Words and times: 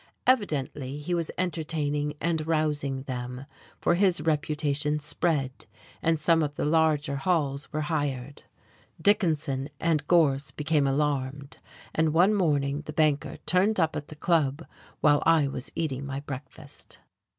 Evidently 0.25 0.97
he 0.97 1.13
was 1.13 1.29
entertaining 1.37 2.15
and 2.19 2.47
rousing 2.47 3.03
them, 3.03 3.45
for 3.79 3.93
his 3.93 4.19
reputation 4.19 4.97
spread, 4.97 5.51
and 6.01 6.19
some 6.19 6.41
of 6.41 6.55
the 6.55 6.65
larger 6.65 7.17
halls 7.17 7.71
were 7.71 7.81
hired. 7.81 8.41
Dickinson 8.99 9.69
and 9.79 10.07
Gorse 10.07 10.49
became 10.49 10.87
alarmed, 10.87 11.59
and 11.93 12.13
one 12.15 12.33
morning 12.33 12.81
the 12.87 12.93
banker 12.93 13.37
turned 13.45 13.79
up 13.79 13.95
at 13.95 14.07
the 14.07 14.15
Club 14.15 14.65
while 15.01 15.21
I 15.23 15.47
was 15.47 15.71
eating 15.75 16.03
my 16.03 16.21
breakfast. 16.21 16.97